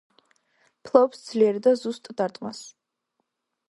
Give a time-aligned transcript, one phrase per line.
[0.89, 2.67] ფლობს ძლიერ და ზუსტ დარტყმას.